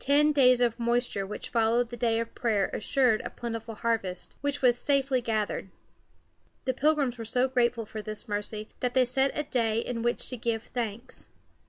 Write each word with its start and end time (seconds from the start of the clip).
Ten 0.00 0.32
days 0.32 0.60
of 0.60 0.80
moisture 0.80 1.24
which 1.24 1.50
followed 1.50 1.90
the 1.90 1.96
day 1.96 2.18
of 2.18 2.34
prayer 2.34 2.66
assured 2.72 3.20
a 3.24 3.30
plentiful 3.30 3.76
harvest, 3.76 4.34
which 4.40 4.60
was 4.60 4.76
safely 4.76 5.20
gathered. 5.20 5.70
The 6.64 6.74
Pilgrims 6.74 7.16
were 7.16 7.24
so 7.24 7.46
grateful 7.46 7.86
for 7.86 8.02
this 8.02 8.28
mercy 8.28 8.70
that 8.80 8.94
they 8.94 9.04
set 9.04 9.38
a 9.38 9.44
day 9.44 9.78
in 9.78 10.02
which 10.02 10.28
to 10.30 10.36
give 10.36 10.64
thanks. 10.64 11.28